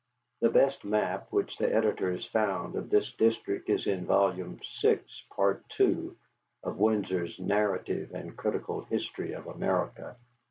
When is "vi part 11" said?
4.31-6.15